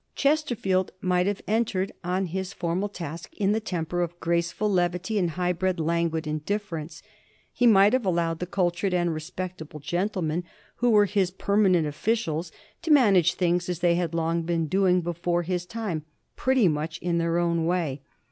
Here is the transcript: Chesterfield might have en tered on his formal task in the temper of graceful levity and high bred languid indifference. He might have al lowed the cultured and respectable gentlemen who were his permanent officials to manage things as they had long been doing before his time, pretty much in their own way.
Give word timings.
Chesterfield 0.15 0.91
might 0.99 1.27
have 1.27 1.43
en 1.47 1.63
tered 1.63 1.91
on 2.03 2.25
his 2.25 2.53
formal 2.53 2.89
task 2.89 3.31
in 3.37 3.51
the 3.51 3.59
temper 3.59 4.01
of 4.01 4.19
graceful 4.19 4.67
levity 4.67 5.19
and 5.19 5.29
high 5.29 5.53
bred 5.53 5.79
languid 5.79 6.25
indifference. 6.25 7.03
He 7.53 7.67
might 7.67 7.93
have 7.93 8.07
al 8.07 8.13
lowed 8.13 8.39
the 8.39 8.47
cultured 8.47 8.95
and 8.95 9.13
respectable 9.13 9.79
gentlemen 9.79 10.43
who 10.77 10.89
were 10.89 11.05
his 11.05 11.29
permanent 11.29 11.85
officials 11.85 12.51
to 12.81 12.89
manage 12.89 13.35
things 13.35 13.69
as 13.69 13.77
they 13.81 13.93
had 13.93 14.15
long 14.15 14.41
been 14.41 14.65
doing 14.65 15.01
before 15.01 15.43
his 15.43 15.67
time, 15.67 16.03
pretty 16.35 16.67
much 16.67 16.97
in 16.97 17.19
their 17.19 17.37
own 17.37 17.67
way. 17.67 18.01